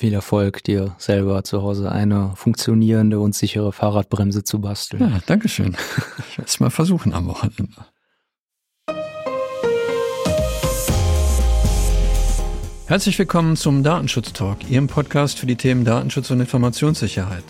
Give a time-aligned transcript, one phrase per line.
[0.00, 5.02] Viel Erfolg dir selber zu Hause eine funktionierende und sichere Fahrradbremse zu basteln.
[5.02, 5.76] Ja, danke schön.
[6.30, 7.84] Ich werde es mal versuchen am Wochenende.
[12.86, 17.44] Herzlich willkommen zum Datenschutz Talk, Ihrem Podcast für die Themen Datenschutz und Informationssicherheit.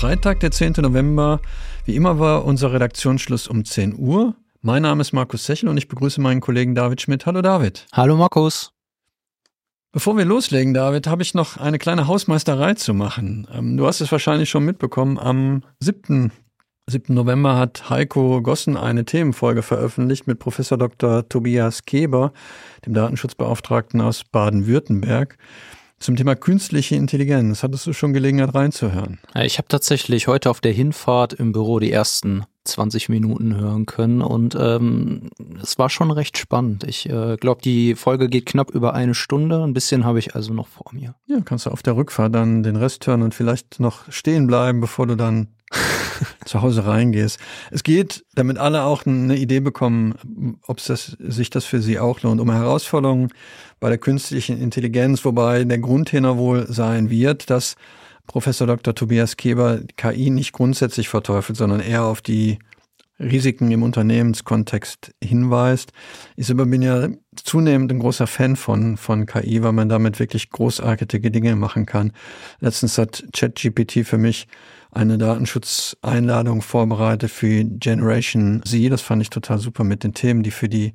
[0.00, 0.76] Freitag, der 10.
[0.78, 1.42] November.
[1.84, 4.34] Wie immer war unser Redaktionsschluss um 10 Uhr.
[4.62, 7.26] Mein Name ist Markus Sechel und ich begrüße meinen Kollegen David Schmidt.
[7.26, 7.86] Hallo David.
[7.92, 8.72] Hallo Markus.
[9.92, 13.46] Bevor wir loslegen, David, habe ich noch eine kleine Hausmeisterei zu machen.
[13.52, 15.18] Ähm, du hast es wahrscheinlich schon mitbekommen.
[15.18, 16.32] Am 7.
[16.88, 17.14] 7.
[17.14, 21.28] November hat Heiko Gossen eine Themenfolge veröffentlicht mit Professor Dr.
[21.28, 22.32] Tobias Keber,
[22.86, 25.36] dem Datenschutzbeauftragten aus Baden-Württemberg,
[26.00, 27.62] zum Thema künstliche Intelligenz.
[27.62, 29.20] Hattest du schon Gelegenheit reinzuhören?
[29.42, 34.22] Ich habe tatsächlich heute auf der Hinfahrt im Büro die ersten 20 Minuten hören können
[34.22, 35.30] und ähm,
[35.62, 36.84] es war schon recht spannend.
[36.84, 39.62] Ich äh, glaube, die Folge geht knapp über eine Stunde.
[39.62, 41.14] Ein bisschen habe ich also noch vor mir.
[41.26, 44.80] Ja, kannst du auf der Rückfahrt dann den Rest hören und vielleicht noch stehen bleiben,
[44.80, 45.48] bevor du dann
[46.44, 47.38] zu Hause reingehst.
[47.70, 52.20] Es geht, damit alle auch eine Idee bekommen, ob das, sich das für sie auch
[52.22, 53.28] lohnt, um Herausforderungen
[53.78, 57.76] bei der künstlichen Intelligenz, wobei der Grundtenor wohl sein wird, dass
[58.26, 58.94] Professor Dr.
[58.94, 62.58] Tobias Keber KI nicht grundsätzlich verteufelt, sondern eher auf die
[63.20, 65.92] Risiken im Unternehmenskontext hinweist.
[66.36, 70.50] Ich selber bin ja zunehmend ein großer Fan von, von KI, weil man damit wirklich
[70.50, 72.12] großartige Dinge machen kann.
[72.60, 74.46] Letztens hat ChatGPT für mich
[74.92, 78.90] eine Datenschutzeinladung vorbereitet für Generation Z.
[78.90, 80.92] Das fand ich total super mit den Themen, die für die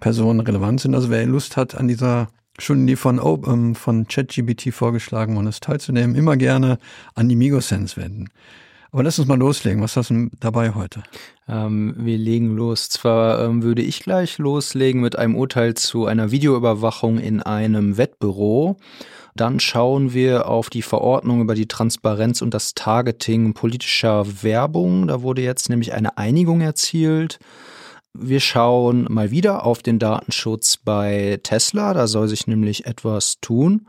[0.00, 0.94] Personen relevant sind.
[0.94, 2.28] Also wer Lust hat, an dieser
[2.58, 6.78] schon die von, ähm, von ChatGBT vorgeschlagen und es teilzunehmen, immer gerne
[7.14, 8.28] an die Migosense wenden.
[8.92, 9.82] Aber lass uns mal loslegen.
[9.82, 11.02] Was hast du dabei heute?
[11.48, 12.90] Ähm, wir legen los.
[12.90, 18.76] Zwar ähm, würde ich gleich loslegen mit einem Urteil zu einer Videoüberwachung in einem Wettbüro.
[19.34, 25.06] Dann schauen wir auf die Verordnung über die Transparenz und das Targeting politischer Werbung.
[25.06, 27.38] Da wurde jetzt nämlich eine Einigung erzielt.
[28.12, 31.94] Wir schauen mal wieder auf den Datenschutz bei Tesla.
[31.94, 33.86] Da soll sich nämlich etwas tun.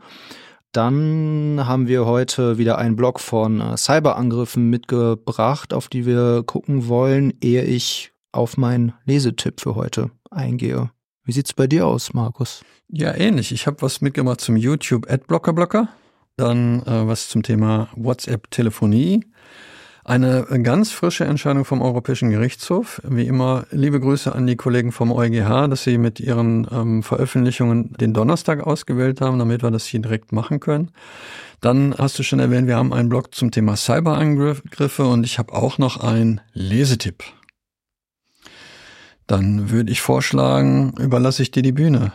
[0.74, 6.88] Dann haben wir heute wieder einen Blog von äh, Cyberangriffen mitgebracht, auf die wir gucken
[6.88, 10.90] wollen, ehe ich auf meinen Lesetipp für heute eingehe.
[11.22, 12.64] Wie sieht's bei dir aus, Markus?
[12.88, 13.52] Ja, ähnlich.
[13.52, 15.88] Ich habe was mitgemacht zum YouTube Adblocker Blocker,
[16.36, 19.24] dann äh, was zum Thema WhatsApp Telefonie
[20.04, 23.00] eine ganz frische Entscheidung vom Europäischen Gerichtshof.
[23.04, 27.94] Wie immer, liebe Grüße an die Kollegen vom EuGH, dass sie mit ihren ähm, Veröffentlichungen
[27.94, 30.90] den Donnerstag ausgewählt haben, damit wir das hier direkt machen können.
[31.60, 35.54] Dann hast du schon erwähnt, wir haben einen Blog zum Thema Cyberangriffe und ich habe
[35.54, 37.24] auch noch einen Lesetipp.
[39.26, 42.12] Dann würde ich vorschlagen, überlasse ich dir die Bühne.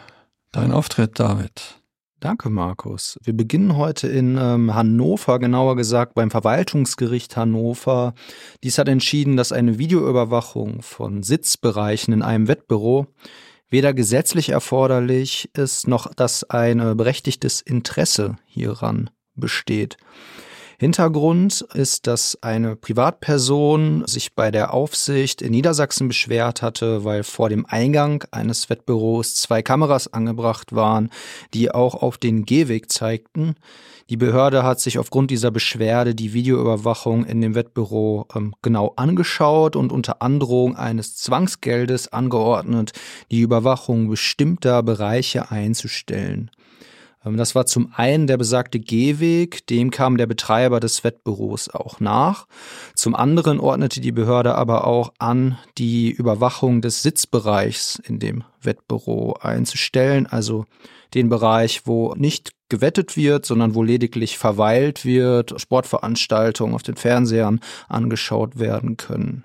[0.52, 1.79] Dein Auftritt, David.
[2.20, 3.18] Danke, Markus.
[3.24, 8.14] Wir beginnen heute in ähm, Hannover, genauer gesagt beim Verwaltungsgericht Hannover.
[8.62, 13.08] Dies hat entschieden, dass eine Videoüberwachung von Sitzbereichen in einem Wettbüro
[13.70, 19.96] weder gesetzlich erforderlich ist, noch dass ein berechtigtes Interesse hieran besteht.
[20.80, 27.50] Hintergrund ist, dass eine Privatperson sich bei der Aufsicht in Niedersachsen beschwert hatte, weil vor
[27.50, 31.10] dem Eingang eines Wettbüros zwei Kameras angebracht waren,
[31.54, 33.56] die auch auf den Gehweg zeigten.
[34.10, 39.76] Die Behörde hat sich aufgrund dieser Beschwerde die Videoüberwachung in dem Wettbüro ähm, genau angeschaut
[39.76, 42.94] und unter Androhung eines Zwangsgeldes angeordnet,
[43.32, 46.50] die Überwachung bestimmter Bereiche einzustellen.
[47.30, 52.00] Ähm, das war zum einen der besagte Gehweg, dem kam der Betreiber des Wettbüros auch
[52.00, 52.48] nach.
[52.96, 59.38] Zum anderen ordnete die Behörde aber auch an, die Überwachung des Sitzbereichs in dem Wettbüro
[59.42, 60.66] einzustellen, also
[61.14, 67.62] den Bereich, wo nicht gewettet wird, sondern wo lediglich verweilt wird, Sportveranstaltungen auf den Fernsehern
[67.88, 69.44] angeschaut werden können.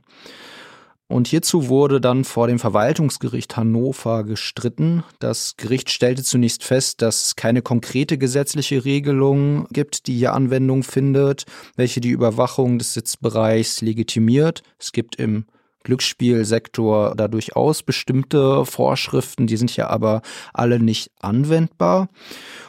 [1.07, 5.05] Und hierzu wurde dann vor dem Verwaltungsgericht Hannover gestritten.
[5.19, 10.83] Das Gericht stellte zunächst fest, dass es keine konkrete gesetzliche Regelung gibt, die hier Anwendung
[10.83, 11.45] findet,
[11.77, 14.63] welche die Überwachung des Sitzbereichs legitimiert.
[14.79, 15.45] Es gibt im
[15.85, 20.23] Glücksspielsektor da durchaus bestimmte Vorschriften, die sind hier aber
[20.55, 22.09] alle nicht anwendbar.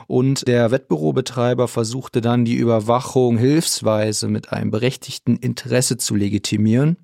[0.07, 6.97] Und der Wettbürobetreiber versuchte dann die Überwachung hilfsweise mit einem berechtigten Interesse zu legitimieren.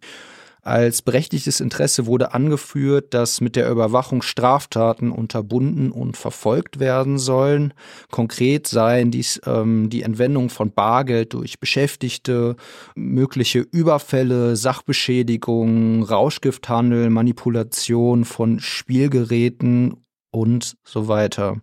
[0.64, 7.74] Als berechtigtes Interesse wurde angeführt, dass mit der Überwachung Straftaten unterbunden und verfolgt werden sollen.
[8.12, 12.56] Konkret seien dies ähm, die Entwendung von Bargeld durch Beschäftigte,
[12.94, 19.98] mögliche Überfälle, Sachbeschädigungen, Rauschgifthandel, Manipulation von Spielgeräten
[20.32, 21.58] und so weiter.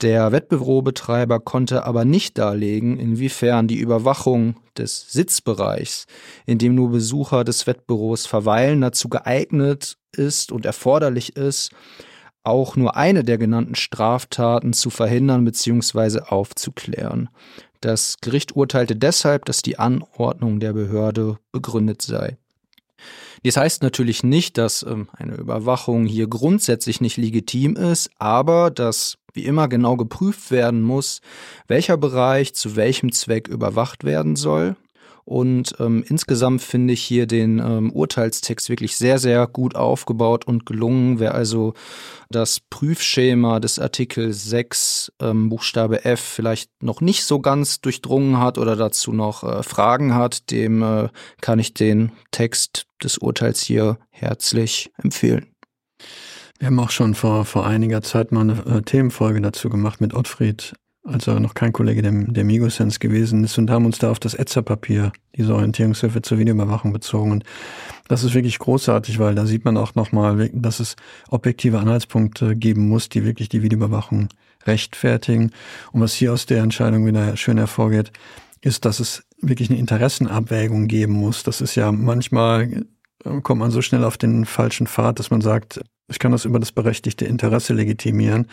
[0.00, 6.06] Der Wettbürobetreiber konnte aber nicht darlegen, inwiefern die Überwachung des Sitzbereichs,
[6.46, 11.70] in dem nur Besucher des Wettbüros verweilen, dazu geeignet ist und erforderlich ist,
[12.42, 16.20] auch nur eine der genannten Straftaten zu verhindern bzw.
[16.20, 17.28] aufzuklären.
[17.80, 22.38] Das Gericht urteilte deshalb, dass die Anordnung der Behörde begründet sei.
[23.44, 29.16] Dies heißt natürlich nicht, dass ähm, eine Überwachung hier grundsätzlich nicht legitim ist, aber dass
[29.32, 31.20] wie immer genau geprüft werden muss,
[31.68, 34.76] welcher Bereich zu welchem Zweck überwacht werden soll
[35.30, 40.66] und ähm, insgesamt finde ich hier den ähm, Urteilstext wirklich sehr, sehr gut aufgebaut und
[40.66, 41.20] gelungen.
[41.20, 41.74] Wer also
[42.30, 48.58] das Prüfschema des Artikel 6 ähm, Buchstabe F vielleicht noch nicht so ganz durchdrungen hat
[48.58, 51.08] oder dazu noch äh, Fragen hat, dem äh,
[51.40, 55.46] kann ich den Text des Urteils hier herzlich empfehlen.
[56.58, 60.12] Wir haben auch schon vor, vor einiger Zeit mal eine äh, Themenfolge dazu gemacht mit
[60.12, 60.74] Ottfried
[61.04, 64.18] als er noch kein Kollege der, der Migosense gewesen ist und haben uns da auf
[64.18, 67.32] das Etzer-Papier, diese Orientierungshilfe zur Videoüberwachung bezogen.
[67.32, 67.44] Und
[68.08, 70.96] das ist wirklich großartig, weil da sieht man auch nochmal, dass es
[71.30, 74.28] objektive Anhaltspunkte geben muss, die wirklich die Videoüberwachung
[74.66, 75.52] rechtfertigen.
[75.92, 78.12] Und was hier aus der Entscheidung wieder schön hervorgeht,
[78.60, 81.44] ist, dass es wirklich eine Interessenabwägung geben muss.
[81.44, 82.84] Das ist ja manchmal
[83.42, 86.58] kommt man so schnell auf den falschen Pfad, dass man sagt, ich kann das über
[86.58, 88.46] das berechtigte Interesse legitimieren.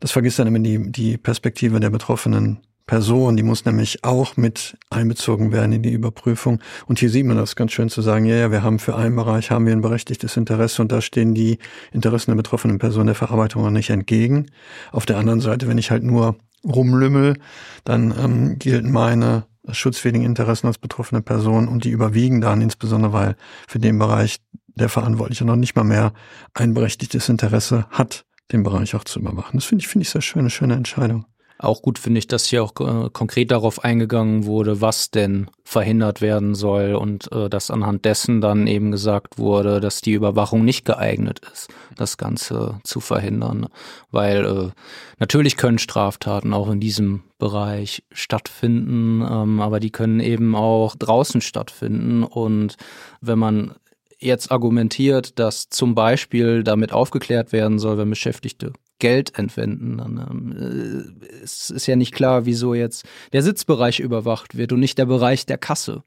[0.00, 2.60] Das vergisst dann immer die, die Perspektive der betroffenen
[2.90, 6.58] Person, die muss nämlich auch mit einbezogen werden in die Überprüfung.
[6.86, 9.14] Und hier sieht man das ganz schön zu sagen, ja, ja, wir haben für einen
[9.14, 11.58] Bereich haben wir ein berechtigtes Interesse und da stehen die
[11.92, 14.46] Interessen der betroffenen Person der Verarbeitung auch nicht entgegen.
[14.90, 17.36] Auf der anderen Seite, wenn ich halt nur rumlümmel,
[17.84, 23.36] dann ähm, gelten meine schutzwürdigen Interessen als betroffene Person und die überwiegen dann, insbesondere weil
[23.68, 26.12] für den Bereich der Verantwortliche noch nicht mal mehr
[26.54, 29.56] ein berechtigtes Interesse hat den Bereich auch zu überwachen.
[29.58, 31.26] Das finde ich, finde ich sehr schön, eine schöne Entscheidung.
[31.62, 36.22] Auch gut finde ich, dass hier auch äh, konkret darauf eingegangen wurde, was denn verhindert
[36.22, 40.86] werden soll und äh, dass anhand dessen dann eben gesagt wurde, dass die Überwachung nicht
[40.86, 43.66] geeignet ist, das Ganze zu verhindern.
[44.10, 44.70] Weil äh,
[45.18, 51.42] natürlich können Straftaten auch in diesem Bereich stattfinden, ähm, aber die können eben auch draußen
[51.42, 52.22] stattfinden.
[52.22, 52.76] Und
[53.20, 53.74] wenn man
[54.20, 61.22] jetzt argumentiert, dass zum Beispiel damit aufgeklärt werden soll, wenn Beschäftigte Geld entwenden, dann ähm,
[61.22, 65.06] äh, es ist ja nicht klar, wieso jetzt der Sitzbereich überwacht wird und nicht der
[65.06, 66.04] Bereich der Kasse.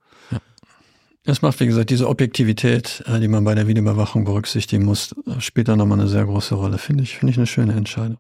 [1.26, 5.70] Das macht, wie gesagt, diese Objektivität, äh, die man bei der Videoüberwachung berücksichtigen muss, spielt
[5.70, 6.78] da nochmal eine sehr große Rolle.
[6.78, 8.20] Finde ich, finde ich eine schöne Entscheidung.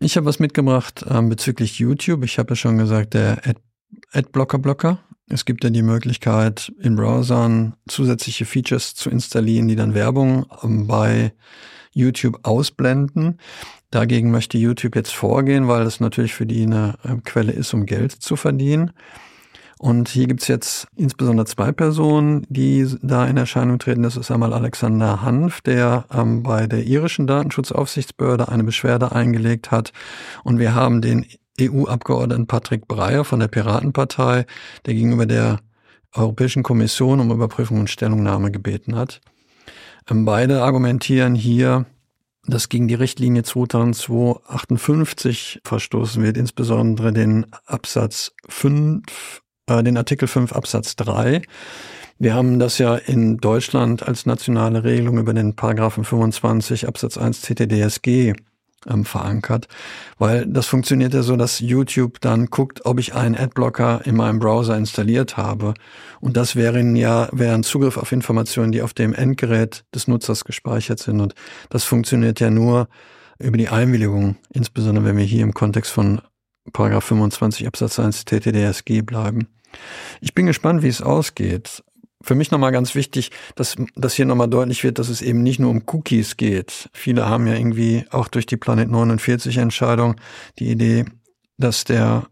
[0.00, 2.24] Ich habe was mitgebracht ähm, bezüglich YouTube.
[2.24, 3.60] Ich habe ja schon gesagt, der Ad
[4.12, 4.98] Adblocker-Blocker.
[5.32, 10.88] Es gibt ja die Möglichkeit, in Browsern zusätzliche Features zu installieren, die dann Werbung ähm,
[10.88, 11.32] bei
[11.92, 13.38] YouTube ausblenden.
[13.92, 17.86] Dagegen möchte YouTube jetzt vorgehen, weil es natürlich für die eine äh, Quelle ist, um
[17.86, 18.92] Geld zu verdienen.
[19.78, 24.02] Und hier gibt's jetzt insbesondere zwei Personen, die da in Erscheinung treten.
[24.02, 29.92] Das ist einmal Alexander Hanf, der ähm, bei der irischen Datenschutzaufsichtsbehörde eine Beschwerde eingelegt hat.
[30.42, 31.24] Und wir haben den
[31.60, 34.46] EU-Abgeordneten Patrick Breyer von der Piratenpartei,
[34.86, 35.60] der gegenüber der
[36.14, 39.20] Europäischen Kommission um Überprüfung und Stellungnahme gebeten hat.
[40.10, 41.86] Ähm, beide argumentieren hier,
[42.46, 50.52] dass gegen die Richtlinie 2058 verstoßen wird, insbesondere den Absatz 5, äh, den Artikel 5
[50.52, 51.42] Absatz 3.
[52.18, 57.42] Wir haben das ja in Deutschland als nationale Regelung über den Paragraphen 25 Absatz 1
[57.42, 58.34] TTDSG
[58.88, 59.68] ähm, verankert,
[60.18, 64.38] weil das funktioniert ja so, dass YouTube dann guckt, ob ich einen Adblocker in meinem
[64.38, 65.74] Browser installiert habe.
[66.20, 70.98] Und das wären ja wären Zugriff auf Informationen, die auf dem Endgerät des Nutzers gespeichert
[70.98, 71.20] sind.
[71.20, 71.34] Und
[71.68, 72.88] das funktioniert ja nur
[73.38, 76.20] über die Einwilligung, insbesondere wenn wir hier im Kontext von
[76.72, 79.48] Paragraph 25 Absatz 1 TTDSG bleiben.
[80.20, 81.82] Ich bin gespannt, wie es ausgeht
[82.22, 85.58] für mich nochmal ganz wichtig, dass, dass hier nochmal deutlich wird, dass es eben nicht
[85.58, 86.90] nur um Cookies geht.
[86.92, 90.16] Viele haben ja irgendwie auch durch die Planet 49 Entscheidung
[90.58, 91.06] die Idee,
[91.56, 92.26] dass der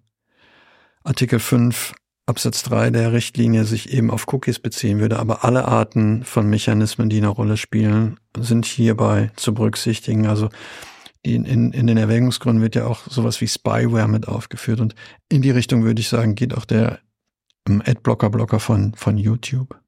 [1.04, 1.95] Artikel 5
[2.26, 7.09] Absatz 3 der Richtlinie sich eben auf Cookies beziehen würde, aber alle Arten von Mechanismen,
[7.09, 10.26] die eine Rolle spielen, sind hierbei zu berücksichtigen.
[10.26, 10.50] Also
[11.23, 14.95] in, in, in den Erwägungsgründen wird ja auch sowas wie Spyware mit aufgeführt und
[15.30, 17.00] in die Richtung würde ich sagen, geht auch der
[17.68, 19.78] Adblocker-Blocker von, von YouTube.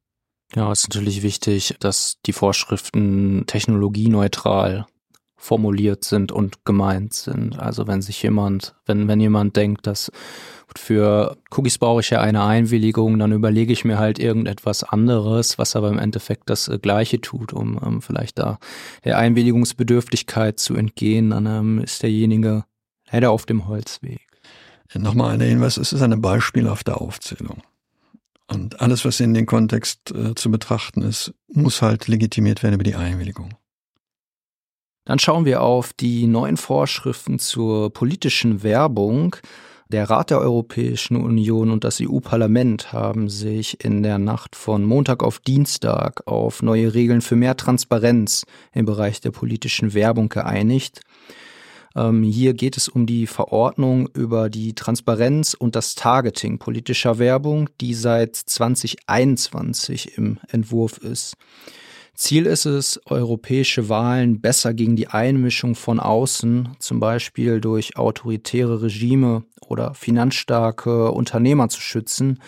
[0.54, 4.86] Ja, es ist natürlich wichtig, dass die Vorschriften technologieneutral
[5.36, 7.58] formuliert sind und gemeint sind.
[7.58, 10.12] Also wenn sich jemand, wenn, wenn jemand denkt, dass
[10.76, 15.74] für Cookies brauche ich ja eine Einwilligung, dann überlege ich mir halt irgendetwas anderes, was
[15.76, 18.58] aber im Endeffekt das äh, Gleiche tut, um um vielleicht da
[19.04, 22.64] der Einwilligungsbedürftigkeit zu entgehen, dann ähm, ist derjenige
[23.10, 24.20] leider auf dem Holzweg.
[24.94, 27.62] Nochmal ein Hinweis, es ist eine beispielhafte Aufzählung.
[28.50, 32.84] Und alles, was in den Kontext äh, zu betrachten ist, muss halt legitimiert werden über
[32.84, 33.54] die Einwilligung.
[35.04, 39.36] Dann schauen wir auf die neuen Vorschriften zur politischen Werbung.
[39.88, 45.24] Der Rat der Europäischen Union und das EU-Parlament haben sich in der Nacht von Montag
[45.24, 51.00] auf Dienstag auf neue Regeln für mehr Transparenz im Bereich der politischen Werbung geeinigt.
[51.96, 57.68] Ähm, hier geht es um die Verordnung über die Transparenz und das Targeting politischer Werbung,
[57.80, 61.34] die seit 2021 im Entwurf ist.
[62.14, 68.82] Ziel ist es, europäische Wahlen besser gegen die Einmischung von außen, zum Beispiel durch autoritäre
[68.82, 72.38] Regime oder finanzstarke Unternehmer zu schützen.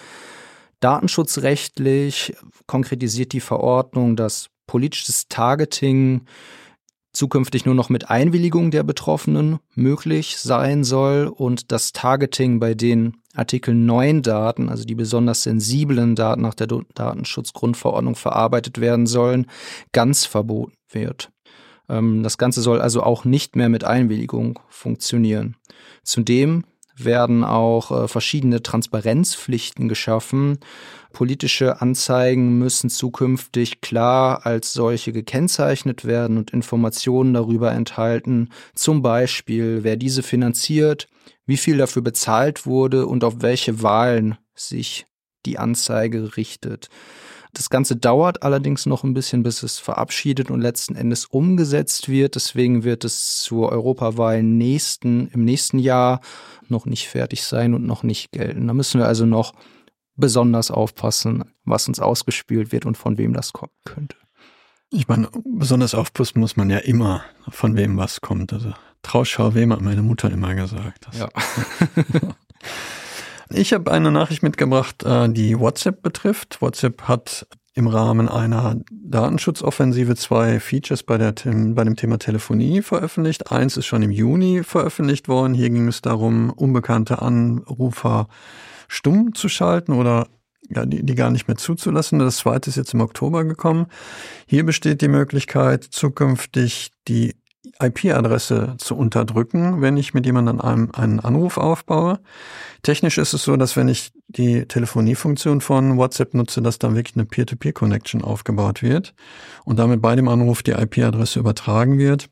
[0.81, 2.35] Datenschutzrechtlich
[2.67, 6.27] konkretisiert die Verordnung, dass politisches Targeting
[7.13, 13.17] zukünftig nur noch mit Einwilligung der Betroffenen möglich sein soll und das Targeting bei den
[13.35, 19.47] Artikel 9 Daten, also die besonders sensiblen Daten nach der Datenschutzgrundverordnung verarbeitet werden sollen,
[19.93, 21.31] ganz verboten wird.
[21.89, 25.57] Ähm, das Ganze soll also auch nicht mehr mit Einwilligung funktionieren.
[26.03, 26.65] Zudem
[26.97, 30.59] werden auch äh, verschiedene Transparenzpflichten geschaffen.
[31.13, 39.81] Politische Anzeigen müssen zukünftig klar als solche gekennzeichnet werden und Informationen darüber enthalten, zum Beispiel
[39.83, 41.09] wer diese finanziert,
[41.47, 45.07] wie viel dafür bezahlt wurde und auf welche Wahlen sich
[45.45, 46.89] die Anzeige richtet.
[47.55, 52.35] Das Ganze dauert allerdings noch ein bisschen, bis es verabschiedet und letzten Endes umgesetzt wird.
[52.35, 56.21] Deswegen wird es zur Europawahl nächsten, im nächsten Jahr
[56.69, 58.67] noch nicht fertig sein und noch nicht gelten.
[58.67, 59.53] Da müssen wir also noch
[60.17, 64.17] besonders aufpassen, was uns ausgespielt wird und von wem das kommen könnte.
[64.91, 68.53] Ich meine, besonders aufpassen muss man ja immer, von wem was kommt.
[68.53, 71.09] Also Trauschau wem hat meine Mutter immer gesagt.
[71.19, 71.29] ja.
[73.55, 76.61] Ich habe eine Nachricht mitgebracht, äh, die WhatsApp betrifft.
[76.61, 83.51] WhatsApp hat im Rahmen einer Datenschutzoffensive zwei Features bei, der, bei dem Thema Telefonie veröffentlicht.
[83.51, 85.55] Eins ist schon im Juni veröffentlicht worden.
[85.55, 88.29] Hier ging es darum, unbekannte Anrufer
[88.89, 90.29] stumm zu schalten oder
[90.69, 92.19] ja, die, die gar nicht mehr zuzulassen.
[92.19, 93.87] Das zweite ist jetzt im Oktober gekommen.
[94.47, 97.35] Hier besteht die Möglichkeit, zukünftig die
[97.81, 102.21] IP-Adresse zu unterdrücken, wenn ich mit jemandem einen, einen Anruf aufbaue.
[102.83, 107.17] Technisch ist es so, dass wenn ich die Telefoniefunktion von WhatsApp nutze, dass dann wirklich
[107.17, 109.15] eine Peer-to-Peer-Connection aufgebaut wird
[109.65, 112.29] und damit bei dem Anruf die IP-Adresse übertragen wird.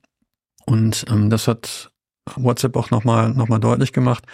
[0.66, 1.90] Und ähm, das hat
[2.37, 4.25] WhatsApp auch nochmal noch mal deutlich gemacht.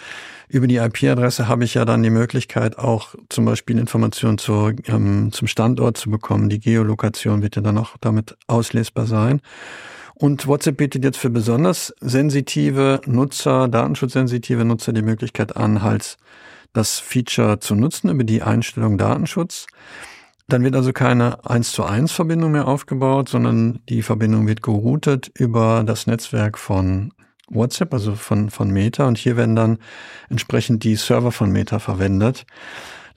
[0.49, 5.31] Über die IP-Adresse habe ich ja dann die Möglichkeit, auch zum Beispiel Informationen zu, ähm,
[5.31, 6.49] zum Standort zu bekommen.
[6.49, 9.41] Die Geolokation wird ja dann auch damit auslesbar sein.
[10.19, 16.17] Und WhatsApp bietet jetzt für besonders sensitive Nutzer, datenschutzsensitive Nutzer die Möglichkeit an, halt
[16.73, 19.67] das Feature zu nutzen über die Einstellung Datenschutz.
[20.47, 25.29] Dann wird also keine 1 zu 1 Verbindung mehr aufgebaut, sondern die Verbindung wird geroutet
[25.35, 27.13] über das Netzwerk von
[27.49, 29.07] WhatsApp, also von, von Meta.
[29.07, 29.77] Und hier werden dann
[30.29, 32.45] entsprechend die Server von Meta verwendet.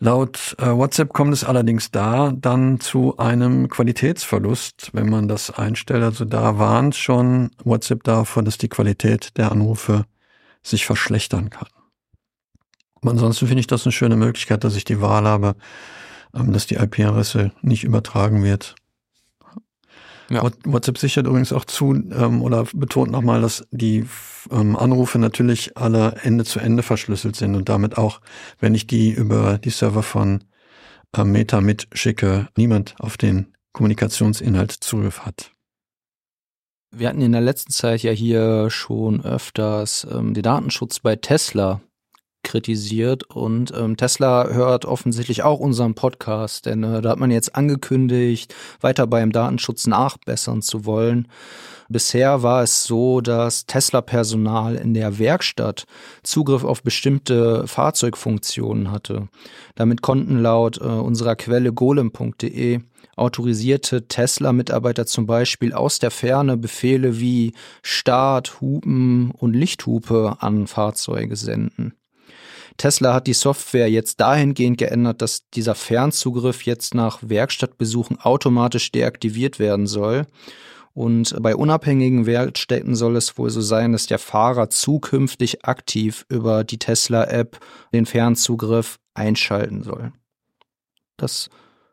[0.02, 6.02] Laut äh, WhatsApp kommt es allerdings da dann zu einem Qualitätsverlust, wenn man das einstellt.
[6.02, 10.07] Also da warnt schon WhatsApp davor, dass die Qualität der Anrufe
[10.62, 11.69] sich verschlechtern kann.
[13.02, 15.54] Ansonsten finde ich das eine schöne Möglichkeit, dass ich die Wahl habe,
[16.35, 18.76] ähm, dass die IP-Adresse nicht übertragen wird
[20.31, 20.49] ja.
[20.65, 24.07] WhatsApp sichert übrigens auch zu ähm, oder betont nochmal, dass die
[24.51, 28.21] ähm, Anrufe natürlich alle Ende zu Ende verschlüsselt sind und damit auch,
[28.59, 30.45] wenn ich die über die Server von
[31.17, 35.53] äh, Meta mitschicke, niemand auf den Kommunikationsinhalt Zugriff hat.
[36.93, 41.81] Wir hatten in der letzten Zeit ja hier schon öfters ähm, den Datenschutz bei Tesla
[42.42, 47.54] kritisiert und ähm, Tesla hört offensichtlich auch unseren Podcast, denn äh, da hat man jetzt
[47.54, 51.28] angekündigt, weiter beim Datenschutz nachbessern zu wollen.
[51.88, 55.87] Bisher war es so, dass Tesla-Personal in der Werkstatt
[56.23, 59.28] Zugriff auf bestimmte Fahrzeugfunktionen hatte.
[59.75, 62.80] Damit konnten laut äh, unserer Quelle golem.de
[63.16, 71.37] autorisierte Tesla-Mitarbeiter zum Beispiel aus der Ferne Befehle wie Start, Hupen und Lichthupe an Fahrzeuge
[71.37, 71.94] senden.
[72.77, 79.59] Tesla hat die Software jetzt dahingehend geändert, dass dieser Fernzugriff jetzt nach Werkstattbesuchen automatisch deaktiviert
[79.59, 80.27] werden soll.
[80.93, 86.65] Und bei unabhängigen Werkstätten soll es wohl so sein, dass der Fahrer zukünftig aktiv über
[86.65, 87.59] die Tesla-App
[87.93, 90.12] den Fernzugriff einschalten soll.
[91.17, 91.49] Das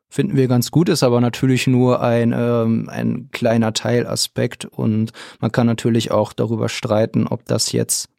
[0.10, 5.52] finden wir ganz gut, ist aber natürlich nur ein, ähm, ein kleiner Teilaspekt und man
[5.52, 8.10] kann natürlich auch darüber streiten, ob das jetzt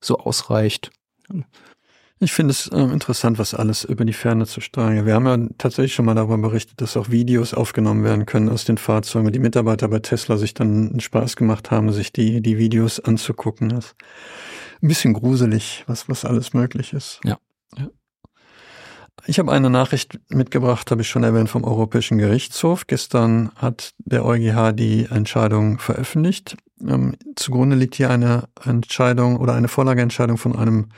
[0.00, 0.90] so ausreicht.
[2.22, 5.06] Ich finde es äh, interessant, was alles über die Ferne zu steuern.
[5.06, 8.64] Wir haben ja tatsächlich schon mal darüber berichtet, dass auch Videos aufgenommen werden können aus
[8.64, 9.32] den Fahrzeugen.
[9.32, 13.70] Die Mitarbeiter bei Tesla sich dann einen Spaß gemacht haben, sich die, die Videos anzugucken.
[13.70, 13.96] Das ist
[14.82, 17.18] ein bisschen gruselig, was, was alles möglich ist.
[17.24, 17.38] Ja.
[19.26, 22.86] Ich habe eine Nachricht mitgebracht, habe ich schon erwähnt, vom Europäischen Gerichtshof.
[22.86, 26.56] Gestern hat der EuGH die Entscheidung veröffentlicht.
[26.80, 30.88] Ähm, zugrunde liegt hier eine Entscheidung oder eine Vorlageentscheidung von einem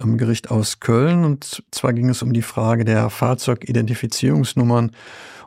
[0.00, 1.24] ähm, Gericht aus Köln.
[1.24, 4.92] Und zwar ging es um die Frage der Fahrzeugidentifizierungsnummern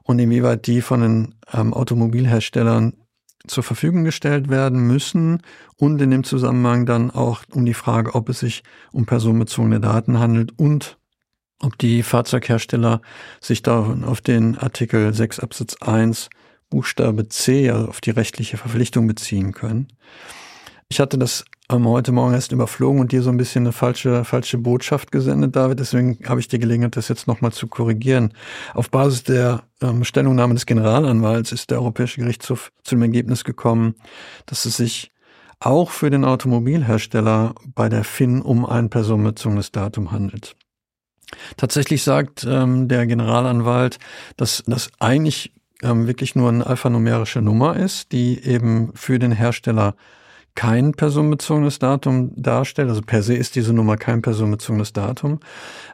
[0.03, 2.93] und inwieweit die von den ähm, Automobilherstellern
[3.47, 5.41] zur Verfügung gestellt werden müssen
[5.75, 10.19] und in dem Zusammenhang dann auch um die Frage, ob es sich um personenbezogene Daten
[10.19, 10.97] handelt und
[11.59, 13.01] ob die Fahrzeughersteller
[13.41, 16.29] sich da auf den Artikel 6 Absatz 1
[16.69, 19.87] Buchstabe C, also auf die rechtliche Verpflichtung beziehen können.
[20.93, 24.23] Ich hatte das ähm, heute Morgen erst überflogen und dir so ein bisschen eine falsche,
[24.25, 25.79] falsche Botschaft gesendet, David.
[25.79, 28.31] Deswegen habe ich die Gelegenheit, das jetzt nochmal zu korrigieren.
[28.75, 33.95] Auf Basis der ähm, Stellungnahme des Generalanwalts ist der Europäische Gerichtshof zu dem Ergebnis gekommen,
[34.45, 35.11] dass es sich
[35.59, 40.55] auch für den Automobilhersteller bei der FIN um ein personenbezogenes Datum handelt.
[41.57, 43.97] Tatsächlich sagt ähm, der Generalanwalt,
[44.37, 49.95] dass das eigentlich ähm, wirklich nur eine alphanumerische Nummer ist, die eben für den Hersteller
[50.55, 52.89] kein personenbezogenes Datum darstellt.
[52.89, 55.39] Also per se ist diese Nummer kein personenbezogenes Datum.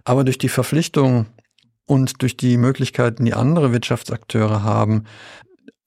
[0.03, 1.27] Aber durch die Verpflichtung
[1.85, 5.05] und durch die Möglichkeiten, die andere Wirtschaftsakteure haben,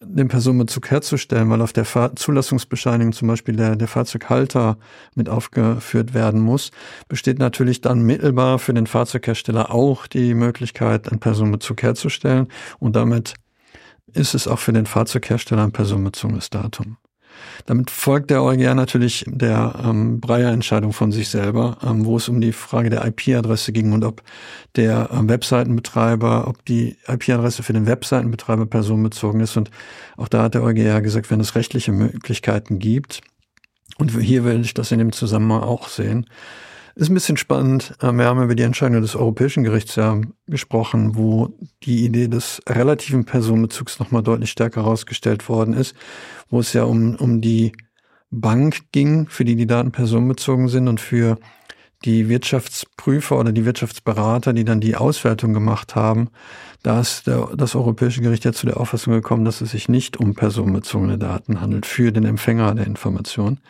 [0.04, 4.76] den Personenbezug herzustellen, weil auf der Fahr Zulassungsbescheinigung zum Beispiel der, der Fahrzeughalter
[5.14, 6.70] mit aufgeführt werden muss,
[7.08, 12.48] besteht natürlich dann mittelbar für den Fahrzeughersteller auch die Möglichkeit, einen Personenbezug herzustellen
[12.80, 13.34] und damit
[14.12, 16.96] ist es auch für den Fahrzeughersteller ein personenbezogenes Datum.
[17.66, 22.40] Damit folgt der EuGH natürlich der ähm, Breyer-Entscheidung von sich selber, ähm, wo es um
[22.40, 24.22] die Frage der IP-Adresse ging und ob
[24.76, 29.56] der ähm, Webseitenbetreiber, ob die IP-Adresse für den Webseitenbetreiber personenbezogen ist.
[29.56, 29.70] Und
[30.16, 33.20] auch da hat der EuGH gesagt, wenn es rechtliche Möglichkeiten gibt,
[33.98, 36.26] und hier will ich das in dem Zusammenhang auch sehen,
[36.94, 37.94] ist ein bisschen spannend.
[38.02, 42.60] Ähm, wir haben über die Entscheidung des Europäischen Gerichts ja gesprochen, wo die Idee des
[42.68, 45.94] relativen Personenbezugs nochmal deutlich stärker herausgestellt worden ist,
[46.50, 47.72] wo es ja um, um die
[48.30, 51.38] Bank ging, für die die Daten personenbezogen sind und für
[52.04, 56.30] die Wirtschaftsprüfer oder die Wirtschaftsberater, die dann die Auswertung gemacht haben,
[56.82, 60.16] da ist der, das Europäische Gericht ja zu der Auffassung gekommen, dass es sich nicht
[60.16, 63.60] um personenbezogene Daten handelt für den Empfänger der Information.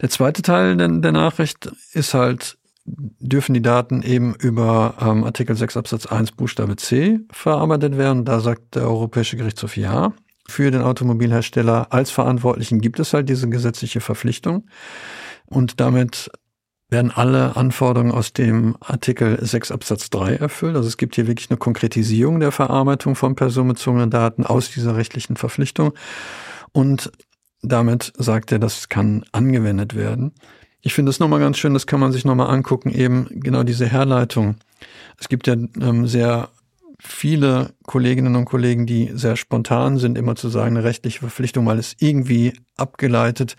[0.00, 5.56] Der zweite Teil der, der Nachricht ist halt, dürfen die Daten eben über ähm, Artikel
[5.56, 8.24] 6 Absatz 1 Buchstabe C verarbeitet werden.
[8.24, 10.12] Da sagt der Europäische Gerichtshof ja.
[10.46, 14.66] Für den Automobilhersteller als Verantwortlichen gibt es halt diese gesetzliche Verpflichtung.
[15.46, 16.30] Und damit
[16.90, 20.76] werden alle Anforderungen aus dem Artikel 6 Absatz 3 erfüllt.
[20.76, 25.36] Also es gibt hier wirklich eine Konkretisierung der Verarbeitung von personenbezogenen Daten aus dieser rechtlichen
[25.36, 25.94] Verpflichtung.
[26.72, 27.10] Und
[27.68, 30.32] damit sagt er, das kann angewendet werden.
[30.80, 33.86] Ich finde es nochmal ganz schön, das kann man sich nochmal angucken, eben genau diese
[33.86, 34.56] Herleitung.
[35.18, 36.50] Es gibt ja ähm, sehr
[37.00, 41.78] viele Kolleginnen und Kollegen, die sehr spontan sind, immer zu sagen, eine rechtliche Verpflichtung, weil
[41.78, 43.56] es irgendwie abgeleitet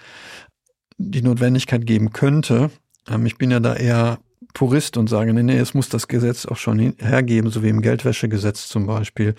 [0.97, 2.69] die Notwendigkeit geben könnte.
[3.09, 4.19] Ähm, ich bin ja da eher
[4.55, 7.81] Purist und sage, nee, nee, es muss das Gesetz auch schon hergeben, so wie im
[7.81, 9.35] Geldwäschegesetz zum Beispiel.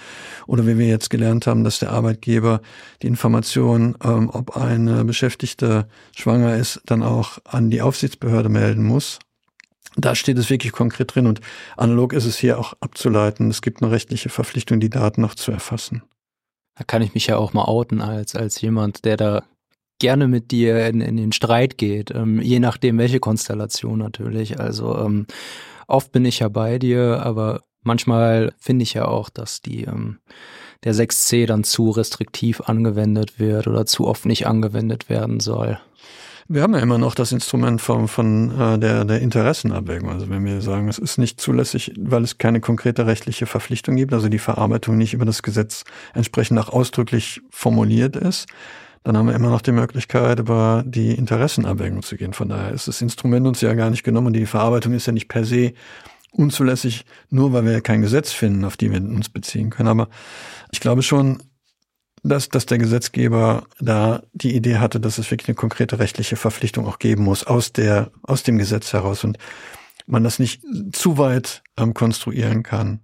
[0.47, 2.61] Oder wie wir jetzt gelernt haben, dass der Arbeitgeber
[3.03, 9.19] die Information, ähm, ob eine Beschäftigte schwanger ist, dann auch an die Aufsichtsbehörde melden muss.
[9.97, 11.41] Da steht es wirklich konkret drin und
[11.77, 13.49] analog ist es hier auch abzuleiten.
[13.51, 16.03] Es gibt eine rechtliche Verpflichtung, die Daten noch zu erfassen.
[16.77, 19.45] Da kann ich mich ja auch mal outen als, als jemand, der da
[19.99, 24.61] gerne mit dir in, in den Streit geht, ähm, je nachdem welche Konstellation natürlich.
[24.61, 25.27] Also ähm,
[25.87, 30.19] oft bin ich ja bei dir, aber manchmal finde ich ja auch, dass die ähm,
[30.85, 35.79] der 6c dann zu restriktiv angewendet wird oder zu oft nicht angewendet werden soll.
[36.49, 40.11] Wir haben ja immer noch das Instrument von, von äh, der, der Interessenabwägung.
[40.11, 44.13] Also wenn wir sagen, es ist nicht zulässig, weil es keine konkrete rechtliche Verpflichtung gibt,
[44.13, 45.83] also die Verarbeitung nicht über das Gesetz
[46.15, 48.47] entsprechend auch ausdrücklich formuliert ist,
[49.07, 52.33] dann haben wir immer noch die Möglichkeit, über die Interessenabwägung zu gehen.
[52.33, 55.13] Von daher ist das Instrument uns ja gar nicht genommen und die Verarbeitung ist ja
[55.13, 55.75] nicht per se
[56.33, 59.89] unzulässig, nur weil wir ja kein Gesetz finden, auf die wir uns beziehen können.
[59.91, 60.09] Aber
[60.73, 61.41] ich glaube schon,
[62.25, 66.85] dass, dass der Gesetzgeber da die Idee hatte, dass es wirklich eine konkrete rechtliche Verpflichtung
[66.85, 69.39] auch geben muss aus der, aus dem Gesetz heraus und
[70.09, 73.03] man das nicht zu weit ähm, konstruieren kann.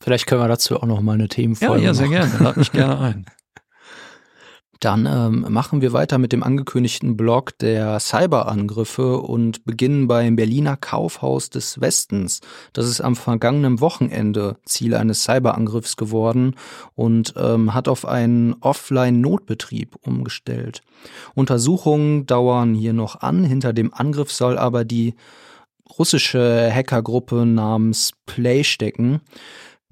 [0.00, 2.30] Vielleicht können wir dazu auch noch mal eine Themenfolge Ja, ja, sehr machen.
[2.30, 2.44] gerne.
[2.44, 3.26] Lad mich gerne ein.
[4.84, 10.76] Dann ähm, machen wir weiter mit dem angekündigten Blog der Cyberangriffe und beginnen beim Berliner
[10.76, 12.42] Kaufhaus des Westens.
[12.74, 16.54] Das ist am vergangenen Wochenende Ziel eines Cyberangriffs geworden
[16.94, 20.82] und ähm, hat auf einen Offline-Notbetrieb umgestellt.
[21.34, 23.42] Untersuchungen dauern hier noch an.
[23.42, 25.14] Hinter dem Angriff soll aber die
[25.98, 29.22] russische Hackergruppe namens Play stecken.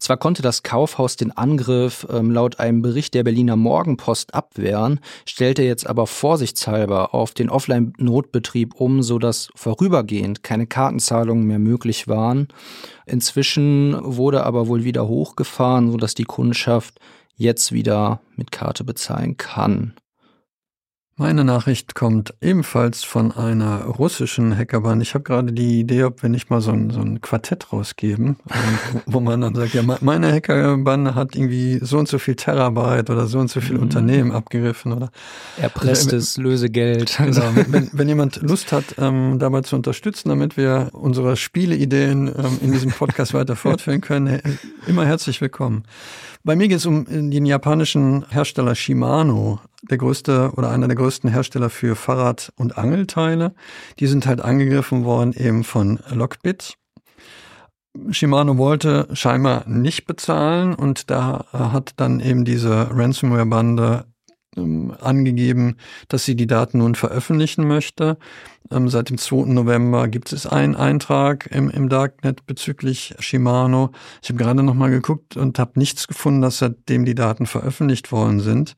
[0.02, 5.62] Zwar konnte das Kaufhaus den Angriff ähm, laut einem Bericht der Berliner Morgenpost abwehren, stellte
[5.62, 12.48] jetzt aber vorsichtshalber auf den Offline-Notbetrieb um, sodass vorübergehend keine Kartenzahlungen mehr möglich waren.
[13.06, 16.98] Inzwischen wurde aber wohl wieder hochgefahren, sodass die Kundschaft
[17.36, 19.94] jetzt wieder mit Karte bezahlen kann.
[21.22, 25.00] Meine Nachricht kommt ebenfalls von einer russischen Hackerband.
[25.02, 28.38] Ich habe gerade die Idee, ob wir nicht mal so ein, so ein Quartett rausgeben,
[29.06, 33.28] wo man dann sagt, ja, meine Hackerbande hat irgendwie so und so viel Terabyte oder
[33.28, 33.82] so und so viel mhm.
[33.82, 35.12] Unternehmen abgegriffen oder
[35.58, 37.16] erpresstes also, Lösegeld.
[37.22, 42.58] Genau, wenn, wenn jemand Lust hat, ähm, dabei zu unterstützen, damit wir unsere Spieleideen ähm,
[42.62, 44.58] in diesem Podcast weiter fortführen können,
[44.88, 45.84] immer herzlich willkommen.
[46.44, 51.30] Bei mir geht es um den japanischen Hersteller Shimano, der größte oder einer der größten
[51.30, 53.54] Hersteller für Fahrrad- und Angelteile.
[54.00, 56.74] Die sind halt angegriffen worden eben von Lockbit.
[58.10, 64.06] Shimano wollte scheinbar nicht bezahlen und da hat dann eben diese Ransomware-Bande
[64.56, 65.76] ähm, angegeben,
[66.08, 68.18] dass sie die Daten nun veröffentlichen möchte.
[68.70, 69.52] Ähm, seit dem 2.
[69.52, 73.92] November gibt es einen Eintrag im, im Darknet bezüglich Shimano.
[74.22, 78.12] Ich habe gerade noch mal geguckt und habe nichts gefunden, dass seitdem die Daten veröffentlicht
[78.12, 78.76] worden sind.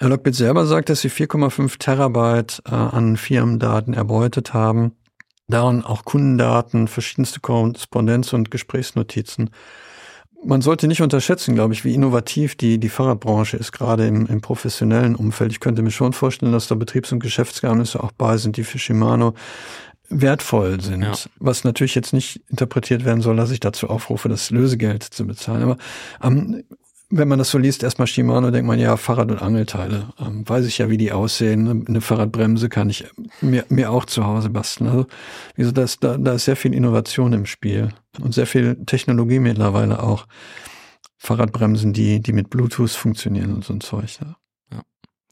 [0.00, 4.92] Lockbit selber sagt, dass sie 4,5 Terabyte äh, an Firmendaten erbeutet haben.
[5.48, 9.50] Daran auch Kundendaten, verschiedenste Korrespondenz und Gesprächsnotizen
[10.46, 14.40] man sollte nicht unterschätzen, glaube ich, wie innovativ die, die Fahrradbranche ist, gerade im, im
[14.40, 15.52] professionellen Umfeld.
[15.52, 18.78] Ich könnte mir schon vorstellen, dass da Betriebs- und Geschäftsgeheimnisse auch bei sind, die für
[18.78, 19.34] Shimano
[20.08, 21.02] wertvoll sind.
[21.02, 21.14] Ja.
[21.38, 25.62] Was natürlich jetzt nicht interpretiert werden soll, dass ich dazu aufrufe, das Lösegeld zu bezahlen.
[25.64, 25.76] Aber
[26.22, 26.62] ähm,
[27.08, 30.08] wenn man das so liest, erstmal Shimano, denkt man ja Fahrrad- und Angelteile.
[30.18, 31.86] Ähm, weiß ich ja, wie die aussehen.
[31.86, 33.04] Eine Fahrradbremse kann ich
[33.40, 34.90] mir, mir auch zu Hause basteln.
[34.90, 35.06] Also,
[35.54, 37.90] wie gesagt, da ist, da, da ist sehr viel Innovation im Spiel
[38.20, 40.26] und sehr viel Technologie mittlerweile auch.
[41.16, 44.18] Fahrradbremsen, die, die mit Bluetooth funktionieren und so ein Zeug.
[44.20, 44.36] Ja.
[44.72, 44.82] ja.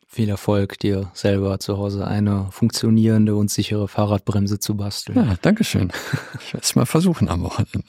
[0.06, 5.18] Viel Erfolg, dir selber zu Hause eine funktionierende und sichere Fahrradbremse zu basteln.
[5.18, 5.92] Ja, Dankeschön.
[6.40, 7.82] Ich werde es mal versuchen am Wochenende.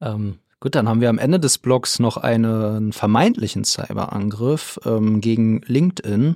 [0.00, 5.60] Ähm, Gut, dann haben wir am Ende des Blogs noch einen vermeintlichen Cyberangriff ähm, gegen
[5.64, 6.34] LinkedIn.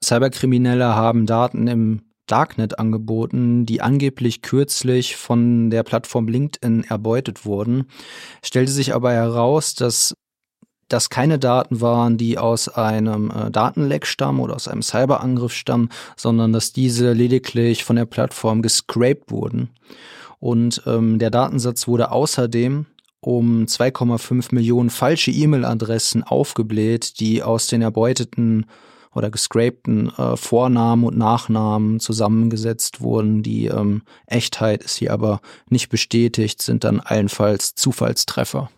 [0.00, 7.86] Cyberkriminelle haben Daten im Darknet angeboten, die angeblich kürzlich von der Plattform LinkedIn erbeutet wurden.
[8.44, 10.14] Stellte sich aber heraus, dass
[10.86, 15.88] das keine Daten waren, die aus einem äh, Datenleck stammen oder aus einem Cyberangriff stammen,
[16.16, 19.70] sondern dass diese lediglich von der Plattform gescraped wurden.
[20.38, 22.86] Und ähm, der Datensatz wurde außerdem
[23.22, 28.66] um 2,5 Millionen falsche E-Mail-Adressen aufgebläht, die aus den erbeuteten
[29.14, 33.44] oder gescrapten äh, Vornamen und Nachnamen zusammengesetzt wurden.
[33.44, 38.70] Die ähm, Echtheit ist hier aber nicht bestätigt, sind dann allenfalls Zufallstreffer.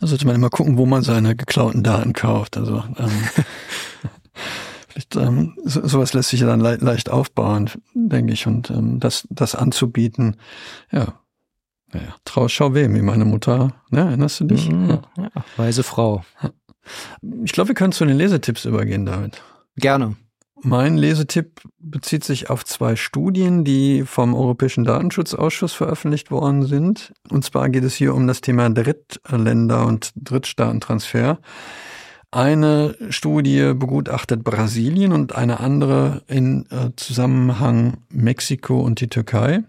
[0.00, 2.56] Da sollte man immer gucken, wo man seine geklauten Daten kauft.
[2.56, 3.10] Also ähm,
[4.88, 8.46] vielleicht, ähm, so, sowas lässt sich ja dann le leicht aufbauen, denke ich.
[8.46, 10.36] Und ähm, das, das anzubieten,
[10.90, 11.12] ja,
[11.92, 14.70] naja, trau schau wem, wie meine Mutter, ne, erinnerst du dich?
[14.70, 15.30] Mhm, ja.
[15.56, 16.24] weise Frau.
[17.44, 19.42] Ich glaube, wir können zu den Lesetipps übergehen, David.
[19.76, 20.16] Gerne.
[20.64, 27.12] Mein Lesetipp bezieht sich auf zwei Studien, die vom Europäischen Datenschutzausschuss veröffentlicht worden sind.
[27.30, 31.40] Und zwar geht es hier um das Thema Drittländer und Drittstaatentransfer.
[32.30, 39.64] Eine Studie begutachtet Brasilien und eine andere in äh, Zusammenhang Mexiko und die Türkei.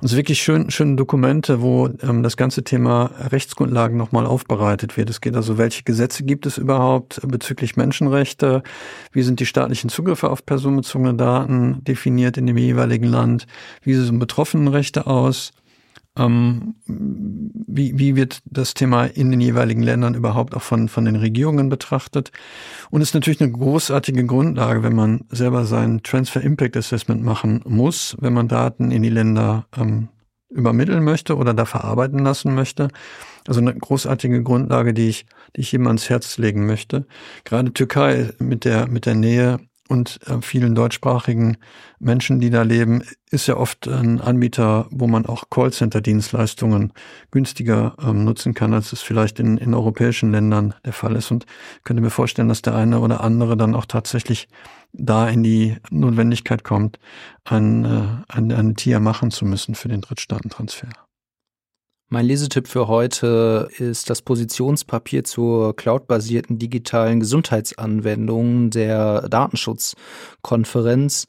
[0.00, 5.10] Und es wirklich schön, schöne Dokumente, wo ähm, das ganze Thema Rechtsgrundlagen nochmal aufbereitet wird.
[5.10, 8.62] Es geht also, welche Gesetze gibt es überhaupt bezüglich Menschenrechte?
[9.12, 13.46] Wie sind die staatlichen Zugriffe auf personenbezogene Daten definiert in dem jeweiligen Land?
[13.82, 15.52] Wie sehen Betroffenenrechte aus?
[16.16, 21.16] Ähm, wie, wie wird das Thema in den jeweiligen Ländern überhaupt auch von, von den
[21.16, 22.30] Regierungen betrachtet?
[22.90, 28.16] Und ist natürlich eine großartige Grundlage, wenn man selber sein Transfer Impact Assessment machen muss,
[28.20, 30.08] wenn man Daten in die Länder ähm,
[30.50, 32.88] übermitteln möchte oder da verarbeiten lassen möchte.
[33.46, 37.06] Also eine großartige Grundlage, die ich, die ich jedem ans Herz legen möchte.
[37.44, 41.58] Gerade Türkei mit der, mit der Nähe und äh, vielen deutschsprachigen
[41.98, 46.92] Menschen, die da leben, ist ja oft ein Anbieter, wo man auch Callcenter-Dienstleistungen
[47.30, 51.30] günstiger ähm, nutzen kann, als es vielleicht in, in europäischen Ländern der Fall ist.
[51.30, 51.44] Und
[51.82, 54.48] könnte mir vorstellen, dass der eine oder andere dann auch tatsächlich
[54.94, 56.98] da in die Notwendigkeit kommt,
[57.44, 60.88] ein, äh, eine, eine TIA machen zu müssen für den Drittstaatentransfer.
[62.10, 71.26] Mein Lesetipp für heute ist das Positionspapier zur cloudbasierten digitalen Gesundheitsanwendung der Datenschutzkonferenz.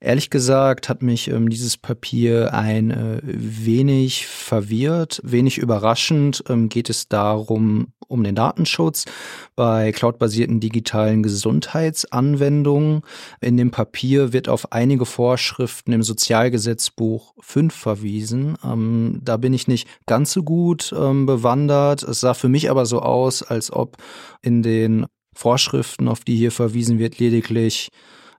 [0.00, 6.90] Ehrlich gesagt hat mich ähm, dieses Papier ein äh, wenig verwirrt, wenig überraschend ähm, geht
[6.90, 9.06] es darum, um den Datenschutz
[9.54, 13.02] bei cloudbasierten digitalen Gesundheitsanwendungen.
[13.40, 18.56] In dem Papier wird auf einige Vorschriften im Sozialgesetzbuch 5 verwiesen.
[18.62, 22.02] Ähm, da bin ich nicht ganz so gut ähm, bewandert.
[22.02, 23.96] Es sah für mich aber so aus, als ob
[24.42, 27.88] in den Vorschriften, auf die hier verwiesen wird, lediglich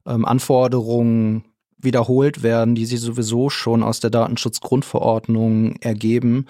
[0.05, 1.43] ähm, Anforderungen
[1.77, 6.45] wiederholt werden, die sich sowieso schon aus der Datenschutzgrundverordnung ergeben.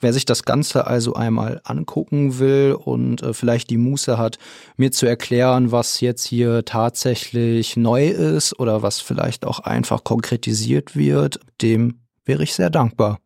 [0.00, 4.38] Wer sich das Ganze also einmal angucken will und äh, vielleicht die Muße hat,
[4.76, 10.94] mir zu erklären, was jetzt hier tatsächlich neu ist oder was vielleicht auch einfach konkretisiert
[10.94, 13.18] wird, dem wäre ich sehr dankbar.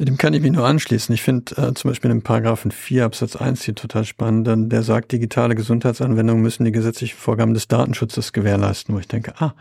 [0.00, 1.12] Dem kann ich mich nur anschließen.
[1.12, 4.46] Ich finde äh, zum Beispiel den Paragraphen 4 Absatz 1 hier total spannend.
[4.46, 9.34] Denn der sagt, digitale Gesundheitsanwendungen müssen die gesetzlichen Vorgaben des Datenschutzes gewährleisten, wo ich denke,
[9.38, 9.54] ah,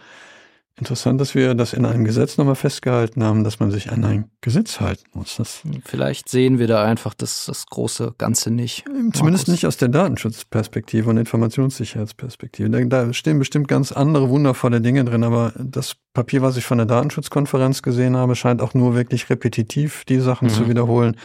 [0.79, 4.29] Interessant, dass wir das in einem Gesetz nochmal festgehalten haben, dass man sich an ein
[4.41, 5.37] Gesetz halten muss.
[5.37, 8.85] Das Vielleicht sehen wir da einfach das, das große Ganze nicht.
[8.85, 9.47] Zumindest Markus.
[9.47, 12.69] nicht aus der Datenschutzperspektive und Informationssicherheitsperspektive.
[12.69, 16.77] Da, da, stehen bestimmt ganz andere wundervolle Dinge drin, aber das Papier, was ich von
[16.77, 20.53] der Datenschutzkonferenz gesehen habe, scheint auch nur wirklich repetitiv die Sachen mhm.
[20.53, 21.17] zu wiederholen,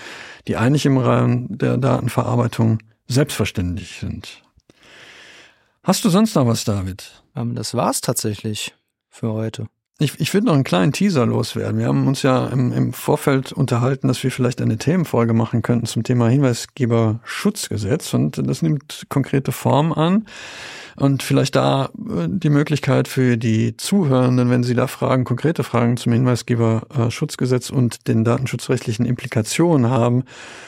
[0.48, 4.42] die eigentlich im Rahmen der Datenverarbeitung selbstverständlich sind.
[5.82, 7.22] Hast du sonst noch was, David?
[7.36, 8.72] Ähm, das war's tatsächlich
[9.12, 9.66] für heute.
[9.98, 11.78] Ich, ich würde noch einen kleinen Teaser loswerden.
[11.78, 15.86] Wir haben uns ja im, im Vorfeld unterhalten, dass wir vielleicht eine Themenfolge machen könnten
[15.86, 20.26] zum Thema Hinweisgeberschutzgesetz und das nimmt konkrete Form an.
[20.96, 25.96] Und vielleicht da äh, die Möglichkeit für die Zuhörenden, wenn sie da Fragen, konkrete Fragen
[25.96, 30.24] zum Hinweisgeberschutzgesetz und den datenschutzrechtlichen Implikationen haben,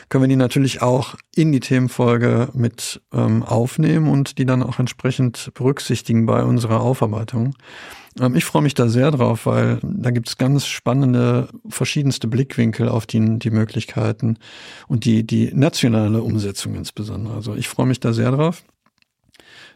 [0.08, 4.78] können wir die natürlich auch in die Themenfolge mit ähm, aufnehmen und die dann auch
[4.78, 7.54] entsprechend berücksichtigen bei unserer Aufarbeitung.
[8.20, 12.88] Ähm, ich freue mich da sehr drauf, weil da gibt es ganz spannende, verschiedenste Blickwinkel
[12.88, 14.38] auf die, die Möglichkeiten
[14.88, 17.34] und die, die nationale Umsetzung insbesondere.
[17.34, 18.62] Also ich freue mich da sehr drauf.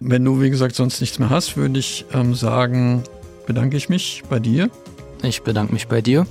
[0.01, 3.03] Wenn du, wie gesagt, sonst nichts mehr hast, würde ich ähm, sagen,
[3.46, 4.70] bedanke ich mich bei dir.
[5.22, 6.27] Ich bedanke mich bei dir.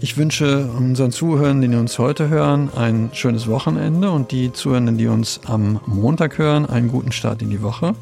[0.00, 5.08] Ich wünsche unseren Zuhörern, die uns heute hören, ein schönes Wochenende und die Zuhörenden, die
[5.08, 7.96] uns am Montag hören, einen guten Start in die Woche.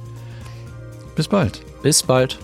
[1.15, 1.63] Bis bald.
[1.83, 2.39] Bis bald.